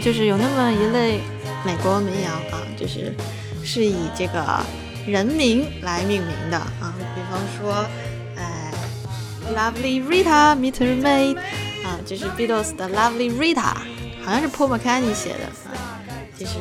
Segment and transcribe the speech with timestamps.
[0.00, 1.20] 就是有那么一类
[1.64, 3.14] 美国民谣啊，就是
[3.64, 4.44] 是以这个
[5.06, 7.86] 人名来命名的啊，比方说，
[8.36, 8.72] 呃
[9.54, 11.36] ，Lovely Rita Meet Her Maid
[11.84, 13.74] 啊，就是 Beatles 的 Lovely Rita，
[14.24, 15.74] 好像是 Paul McCartney 写的啊，
[16.38, 16.54] 就是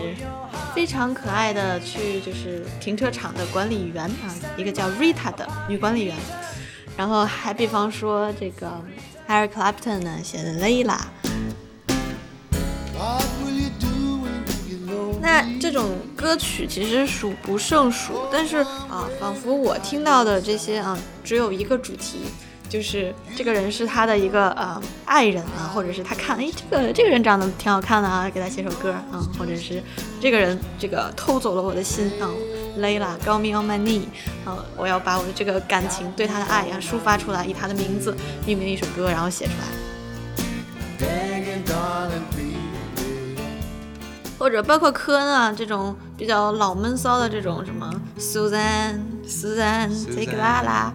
[0.73, 6.15] 非常可爱的去就是停车场的管理员啊，一个叫 Rita 的女管理员。
[6.97, 8.69] 然后还比方说这个
[9.27, 10.97] Eric Clapton 呢写的 Layla，
[15.21, 22.21] 那这种歌曲其实数不胜数，但是啊，仿佛我听到的这些啊，只有一个主题。
[22.67, 29.83] 就是这个人是他的一个呃爱人啊，或者是他看，哎，这个这个人长得挺好看的啊，给他写首歌啊，或者是
[30.21, 32.31] 这个人这个偷走了我的心啊
[32.79, 34.03] ，Layla，Got me on my knee，
[34.45, 39.67] 啊，我要把我的这个感情对他的爱呀抒发出来，以他的名字命名一首歌，然后写出来。
[44.41, 50.91] 或者包括科恩啊这种比较老闷骚的这种什么 Susan，Susan，Take la la。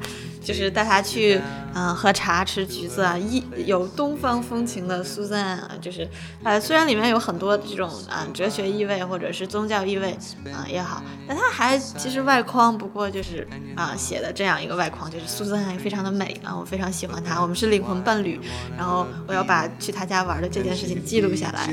[0.46, 1.40] 就是带他去，
[1.74, 6.08] 嗯，喝茶吃橘子啊，一有东方风情的苏珊啊，就是，
[6.44, 13.44] 呃，虽然里面有很多这种啊哲学意味或者是宗教意味啊也好，但他还其实外框不过就是
[13.74, 18.40] 啊写的这样一个外框，就是苏珊还非常的美啊，我非常喜欢她，我们是灵魂伴侣，
[18.78, 21.68] 然后我要把去他家玩的这件事情记录下来。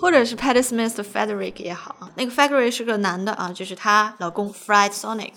[0.00, 5.32] 或者是 Patti Smith 的 Frederick 也好啊，那个 Frederick 是个男的啊，就是她老公 Fred Sonic，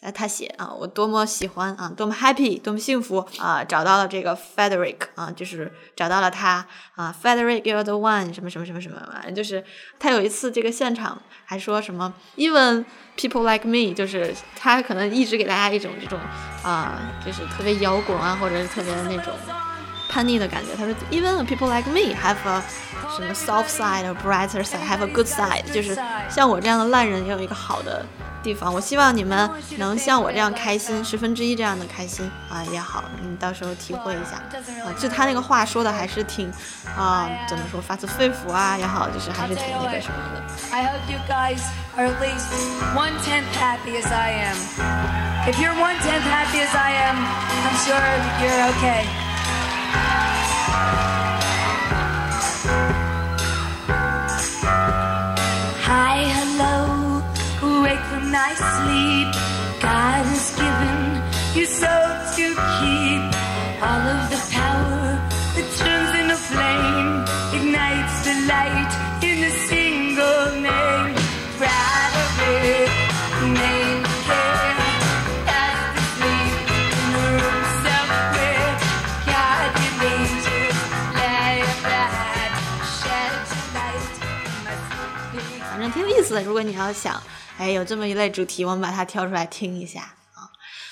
[0.00, 9.64] 哎，他写啊，我多么喜欢啊，多么 happy，多么幸福啊，找到了这个 Frederick 啊，就是找到了他啊，Frederick you're the one，什么什么什么什么，反正就是
[9.98, 12.84] 他有一次这个现场还说什么，even
[13.16, 16.20] people like me，就是他可能一直给大家一种这种
[16.62, 19.32] 啊，就是特别摇滚啊，或者是特别那种。
[20.13, 20.75] 叛逆的感觉。
[20.75, 22.61] 他说，Even people like me have a
[23.15, 25.97] 什么 soft side or brighter side, have a good side，就是
[26.29, 28.05] 像我这样的烂人也有一个好的
[28.43, 28.73] 地方。
[28.73, 34.37] 我希望你们能像我这样开心，十分之一这样的开心啊也好，你到时候体会一下
[34.83, 34.93] 啊。
[34.97, 36.51] 就他那个话说的还是挺
[36.97, 40.41] 啊，怎么说发自肺腑啊也好，就是还是挺那个什么的。
[40.71, 41.61] I hope you guys
[41.95, 42.47] are at least
[42.95, 44.57] one tenth happy as I am.
[45.47, 47.17] If you're one tenth happy as I am,
[47.65, 47.99] I'm sure
[48.41, 49.22] you're okay.
[55.86, 57.22] Hi, hello,
[57.82, 59.43] wake from nice sleep.
[86.54, 87.20] 如果你要想，
[87.58, 90.46] 哎，有这么一类主题，我们把它挑出来听一下啊。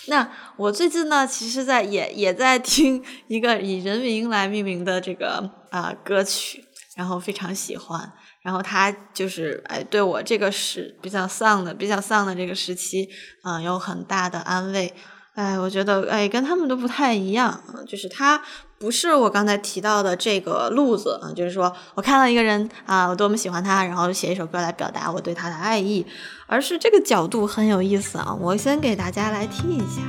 [0.08, 6.64] 那我最近呢，其实在也也在听一个以人名来命名的这个啊歌曲，
[6.96, 8.12] 然后非常喜欢。
[8.42, 13.08] 然后他就是哎，对我这个是比较丧的、比较丧的这个时期，
[13.44, 14.92] 嗯，有很大的安慰。
[15.34, 18.42] 哎，我觉得哎，跟他们都不太一样，就是他
[18.78, 26.06] 不是我刚才提到的这个路子啊，就是说我看到一个人啊，我多么喜欢他，然后写一首歌来表达我对他的爱意，
[26.46, 30.02] 而是这个角度很有意思啊，我先给大家来听一下。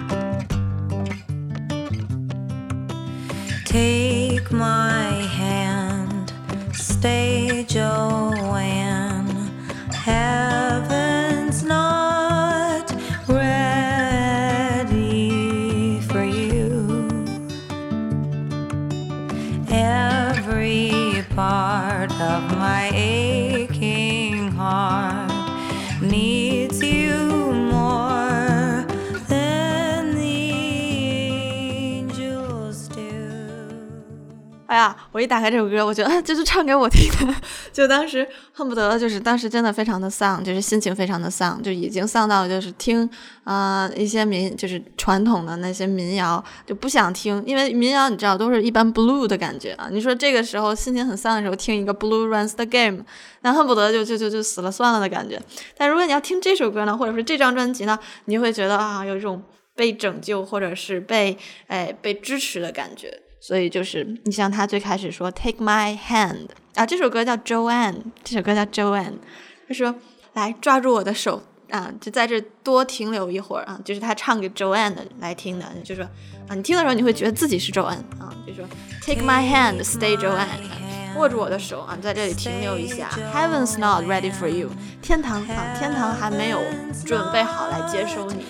[3.66, 6.28] Take my hand,
[6.74, 7.66] stay
[26.04, 26.43] needs
[34.84, 37.36] 呀，我一打开这首歌，我觉得 就是唱给我听的，
[37.72, 43.10] 就当时恨不得就是当时真的非常的丧，就是心情非常的丧，就已经丧到就是听
[43.44, 49.88] 啊、一些民就是传统的那些民谣就不想听，因为民谣你知道都是一般 blue 的感觉啊。
[49.92, 53.04] 你说这个时候心情很丧的时候听一个 Blue Runs the Game，
[53.42, 55.42] 那恨不得就就就就死了算了的感觉。
[55.78, 59.44] 但如果你要听这首歌呢，或者是这张专辑呢，你会觉得啊有一种
[59.76, 61.38] 被拯救或者是被
[61.68, 63.23] 哎被支持的感觉。
[63.46, 69.16] 所以就是你像他最开始说 Take my hand 啊，这首歌叫 Joanne，这首歌叫 Joanne，
[69.68, 69.94] 他说
[70.32, 71.44] 来抓住我的手。
[71.70, 76.06] 啊，就在这多停留一会儿啊，就是他唱给 Joanne 的来听的，就说
[76.48, 78.64] 啊，你听的时候你会觉得自己是 Joanne 啊，就说
[79.04, 83.10] Take my hand, stay Joanne，握住我的手啊，在这里停留一下。
[83.34, 84.70] Heaven's not ready for you，
[85.02, 86.62] 天堂啊，天堂还没有
[87.08, 88.46] 准备好来接收你。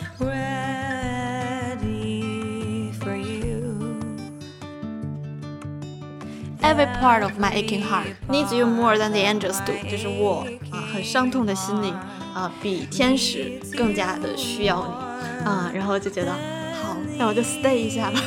[6.73, 11.93] Every part of my aching heart needs you more than the angels do，就是我啊，很伤痛的心灵
[12.33, 18.19] 啊，比天使更加的需要你啊，然后就觉得好，那我就 stay 一下吧，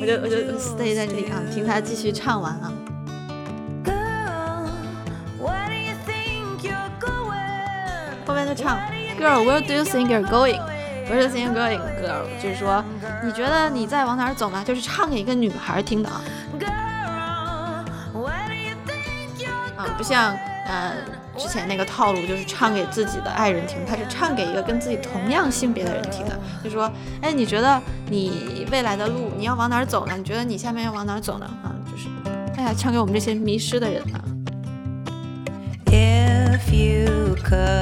[0.00, 2.72] 我就我就 stay 在这里啊，听他继续唱完啊。
[8.24, 8.78] 后面就唱
[9.18, 12.22] ，Girl，where do you think you're going？Where do you think you're going，Girl？
[12.40, 12.84] 就是说，
[13.24, 14.62] 你觉得你在往哪儿走呢？
[14.64, 16.22] 就是唱给一个女孩听的啊。
[19.98, 20.32] 不像，
[20.64, 20.92] 呃，
[21.36, 26.88] 之前那个套路就是唱给自己的爱人听，他是唱给一个跟自己同样性别的人听的，就说，
[27.20, 30.16] 哎，你觉得你未来的路你要往哪儿走呢？
[30.16, 31.46] 你觉得你下面要往哪儿走呢？
[31.64, 32.06] 啊，就是，
[32.56, 34.20] 哎呀，唱给我们这些迷失的人呢。
[35.86, 37.77] If you could,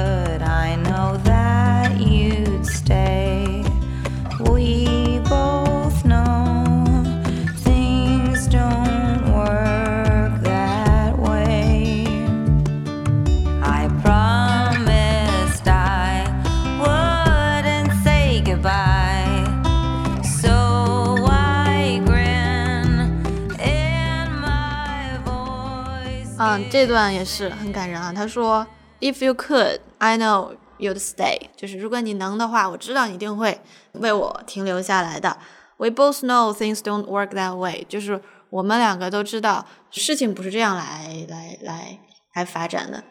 [26.77, 28.13] 这段也是很感人啊。
[28.13, 28.67] 他说
[28.99, 33.59] ：“If you could, I know you'd stay。”就是如果你能的话，我知道你一定会
[33.93, 35.39] 为我停留下来的。
[35.77, 37.83] We both know things don't work that way。
[37.89, 38.21] 就是
[38.51, 41.99] 我们两个都知道事情不是这样来来来
[42.35, 43.03] 来发展的。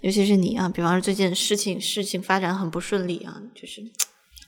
[0.00, 3.80] 尤其是你啊，比方说最近事情事情发展很不顺利啊，就是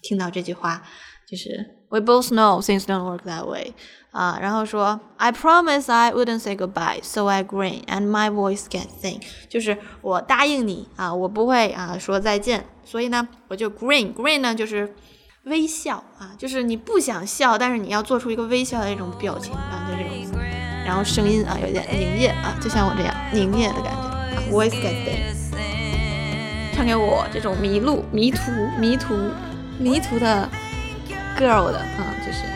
[0.02, 0.82] 听到这句话，
[1.30, 3.74] 就是 We both know things don't work that way。
[4.16, 9.20] 啊，然后说，I promise I wouldn't say goodbye, so I grin and my voice gets thin。
[9.46, 14.14] 就是我答应你啊，我不会啊说再见，所以呢，我就 grin。
[14.14, 14.94] grin 呢就是
[15.44, 20.02] 微笑啊，就是你不想笑，但是你要做出一个微笑的那种表情啊，就这
[20.32, 20.40] 种。
[20.86, 24.00] 然后声音啊有点凝噎啊，就像我这样凝噎的感觉。
[24.00, 24.12] 啊
[24.50, 25.36] Voice gets thin。
[26.74, 29.14] 唱给我这种迷路、迷途、迷途、
[29.78, 30.48] 迷途的
[31.38, 32.55] girl 的啊，就是。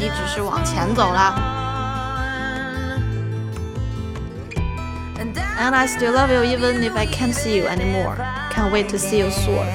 [0.00, 1.34] 你只是往前走了。
[5.58, 8.16] And I still love you even if I can't see you anymore.
[8.50, 9.66] Can't wait to see you soar。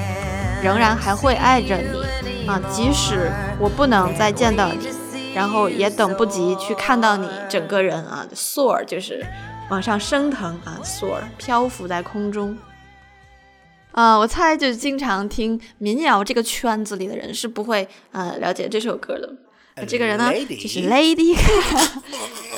[0.64, 3.30] 仍然还会爱着你啊，即使
[3.60, 4.88] 我不能再见到你，
[5.32, 9.24] 然后也等不及去看到你整个人啊，soar 就是
[9.70, 12.58] 往上升腾啊，soar 漂浮在空中。
[13.92, 19.30] 啊，我猜就经常听民谣这个圈子里的人是不会呃了解这首歌的。
[19.84, 21.36] 这个人呢，就是 Lady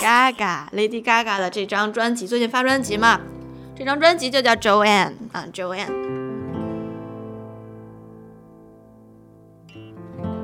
[0.01, 3.21] Gaga，Lady Gaga 的这张专辑，最近发专辑嘛，
[3.77, 5.89] 这张专辑就叫 Joanne 啊，Joanne。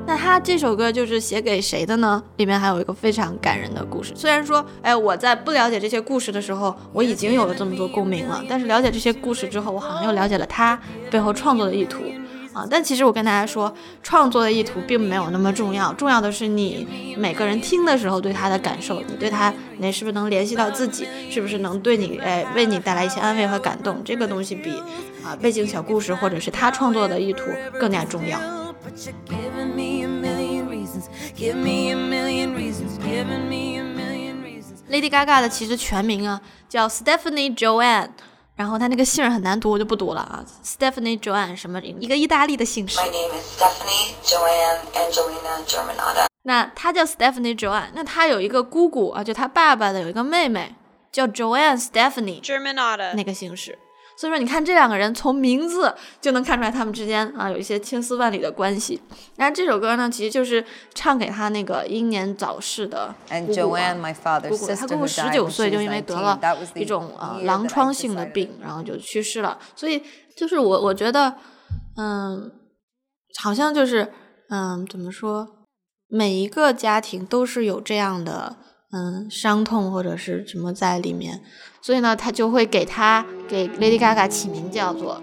[0.05, 2.21] 那他这首歌就是写给谁的呢？
[2.39, 4.13] 里面还有一个非常感人的故事。
[4.17, 10.77] 虽然说，哎，我在不了解这些故事的时候，我已经有了这么多共鸣了，但是了解这些故事之后，我好像又了解了他
[11.09, 12.03] 背后创作的意图
[12.55, 12.67] 啊。
[12.71, 24.03] 但其实我跟大家说，创作的意图并没有那么重要，重要的是你每个人听的时候对他的感受，你对他，你是不是能联系到自己，是不是能对你，哎，为你带来一些安慰和感动？
[24.03, 24.71] 这个东西比
[25.23, 27.45] 啊背景小故事或者是他创作的意图
[27.79, 28.39] 更加重要。
[34.91, 38.11] Lady Gaga 的其实全名啊叫 Stephanie Joanne，
[38.57, 40.45] 然后他那个姓很难读，我就不读了啊。
[40.65, 42.99] Stephanie Joanne 什么一个意大利的姓氏。
[42.99, 46.27] My name is Stephanie Joanne Angelina Germanotta。
[46.45, 50.75] 那她叫 Stephanie Joanne，那她有一个姑姑啊，就她爸爸的有一个妹妹
[51.11, 53.77] 叫 Joanne Stephanie Germanotta 那个姓氏。
[54.17, 59.01] 所以说，你看这两个人从名字就能看出来他们之间啊有一些千丝万缕的关系。
[59.37, 63.53] 然后这首歌呢，其实就是唱给他那个英年早逝的姑姑。
[63.53, 66.39] 姑姑，他姑姑十九岁就因为得了
[66.75, 69.59] 一种呃狼疮性的病，然后就去世了。
[69.75, 70.03] 所以
[70.37, 71.35] 就是我我觉得，
[71.97, 72.51] 嗯，
[73.43, 74.13] 好像就是
[74.51, 75.49] 嗯，怎么说？
[76.07, 78.57] 每一个家庭都是有这样的
[78.95, 81.41] 嗯伤痛或者是什么在里面，
[81.83, 85.21] 所以呢，他就会给他给 Lady Gaga 起名叫做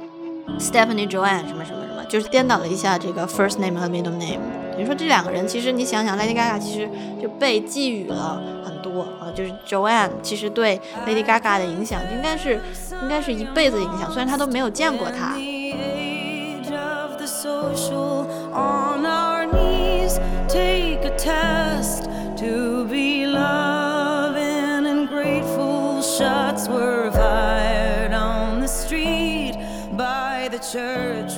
[0.59, 4.41] Stephanie Joanne 什么什么什么，就是颠倒了一下这个 first name 和 middle name。
[4.73, 6.89] 等于说这两个人其实你想想，Lady Gaga 其实
[7.21, 12.59] 就被寄予了很多啊，就是 Joanne 其实对 Lady Gaga 的影响应该是
[13.01, 15.37] 应该是一辈子影响，虽然他都没有见过她。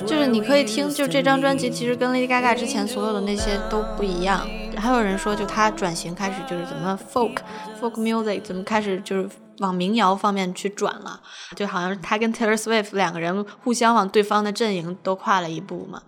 [0.06, 4.46] 就是你可以听，就这张专辑其实跟 Lady Gaga 之前所有的那些都不一样。
[4.76, 7.36] 还有人说，就他转型开始就是怎么 folk
[7.80, 11.20] folk music 怎么开始就是往民谣方面去转了，
[11.56, 16.02] 就好像是她跟 Taylor Swift 两个人互相往对方的阵营都跨了一步嘛。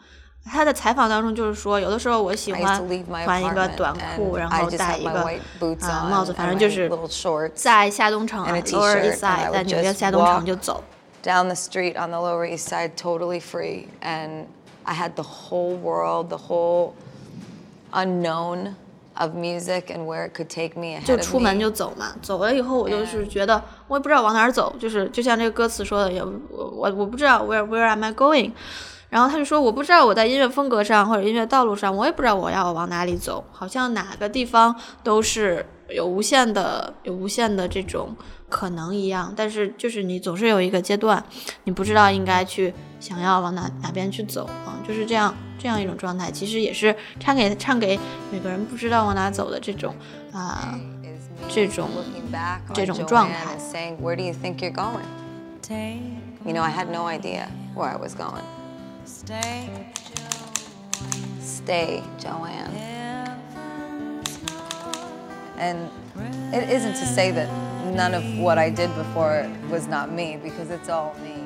[0.50, 2.62] 他的采访当中就是说，有的时候我喜欢
[3.24, 5.20] 穿一个短裤，然后戴一个
[5.80, 6.90] 啊帽子，反正就是
[7.54, 10.84] 在下东城啊 Lower East Side，在纽约下东城就走。
[11.22, 14.44] Down the street on the Lower East Side, totally free, and
[14.84, 16.92] I had the whole world, the whole
[17.90, 18.76] unknown
[19.14, 21.00] of music and where it could take me.
[21.04, 28.52] 就出门就走嘛，走了以后我就是觉得我也不知道往哪儿走，就是就像这个歌词说的，也我我我不知道 where where am I going。
[29.16, 33.42] 然后他就说：“我不知道我在音乐风格上或者音乐道路上，我也不知道我要往哪里走。
[33.50, 38.14] 好像哪个地方都是有无限的、有无限的这种
[38.50, 39.32] 可能一样。
[39.34, 41.24] 但是就是你总是有一个阶段，
[41.64, 46.30] 你不知道应该去想要往哪哪边去走啊，就是这样这样一种状态。
[46.30, 47.98] 其实也是唱给唱给
[48.30, 49.94] 每个人不知道往哪走的这种
[50.30, 50.78] 啊
[51.48, 51.88] 这种
[52.74, 53.56] 这种状态。
[56.44, 58.44] You know, I had no idea where I was going.
[59.06, 59.68] Stay,
[61.40, 62.74] Stay, Joanne.
[65.58, 65.88] And
[66.52, 67.48] it isn't to say that
[67.94, 71.44] none of what I did before was not me, because it's all me.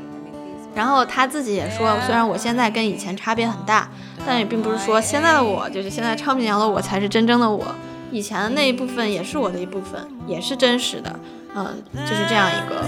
[0.74, 3.88] 然后他自己也说，虽然我现在跟以前差别很大，
[4.26, 7.66] 但也并不是说现在的我就是现在唱民谣的我才是真正的我，
[8.10, 11.14] 以前的那一部分也是我的一部分，也是真实的，
[11.54, 12.86] 嗯，就是这样一个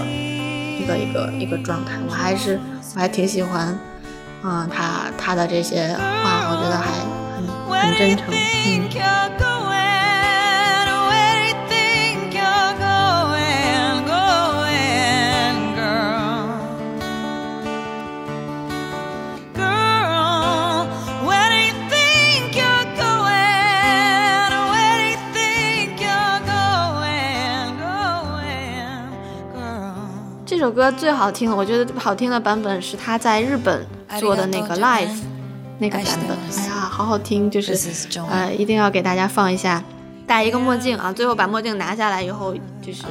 [0.83, 1.99] 一个一个一个状态。
[2.07, 2.59] 我还是
[2.95, 3.77] 我还挺喜欢。
[4.45, 6.91] 嗯，他他的这些话，我觉得还
[7.33, 7.47] 很
[7.81, 8.89] 很真诚，嗯。
[30.45, 33.85] 这首歌最好听，我觉得好听的版本是他在日本
[34.19, 35.19] 做的那个 live
[35.79, 36.37] 那个版本。
[36.57, 37.75] 哎呀，好好听，就是
[38.29, 39.83] 呃，一定要给大家放一下。
[40.25, 43.03] 戴一个墨镜啊，最后把墨镜拿下来以后，就是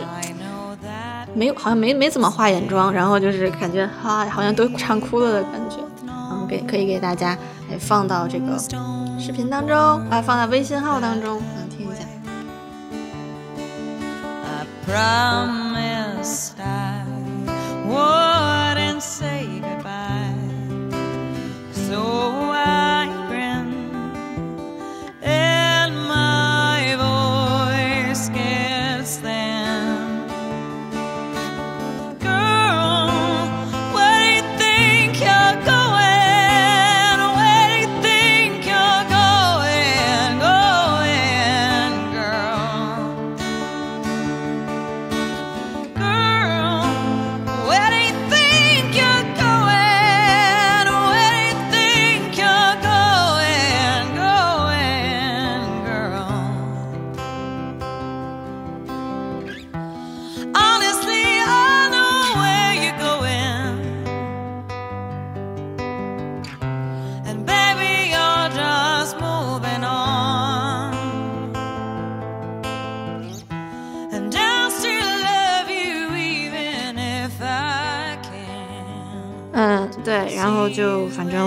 [1.35, 5.77] 没有，好像没没怎么化眼妆，然后就是感觉哈，好像都唱哭了的感觉。
[6.07, 7.37] 嗯，给可以给大家
[7.71, 8.59] 哎放到这个
[9.19, 9.77] 视频当中
[10.09, 12.03] 啊，放到微信号当中，嗯，听一下。
[17.89, 18.32] wouldn't
[21.93, 22.42] So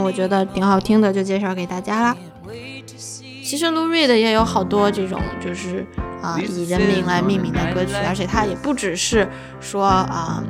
[0.06, 2.16] 我觉得挺好听的，就介绍给大家啦。
[3.44, 5.86] 其实 Lou Reed 也有好多这种就是
[6.22, 9.28] 啊以人名来命名的歌曲，而且他也不只是
[9.60, 10.44] 说啊，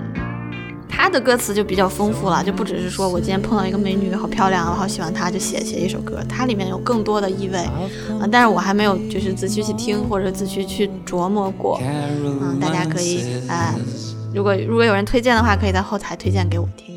[0.89, 7.57] 他的歌词就比较丰富了，就不只是说我今天碰到一个美女好漂亮，我好喜欢她就写写一首歌，它里面有更多的意味
[8.19, 8.27] 啊。
[8.31, 13.75] 但是我还没有就是仔细去听或者仔细去琢磨过，嗯，大家可以啊，
[14.33, 16.94] 如果如果有人推荐的话，可以在后台推荐给我听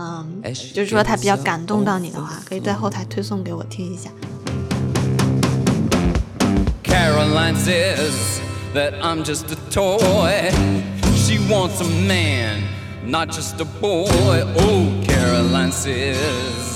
[0.00, 0.40] 嗯。
[0.42, 4.10] 嗯，就是说他比较感动到你的话，可以在后台推送给我听一下。
[6.82, 8.40] Caroline says
[8.74, 10.50] that I'm just a toy.
[11.14, 12.62] She wants a man,
[13.06, 14.08] not just a boy.
[14.56, 16.69] Oh, Caroline says.